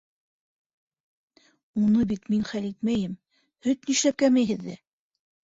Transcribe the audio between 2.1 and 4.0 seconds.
бит мин хәл итмәйем... һөт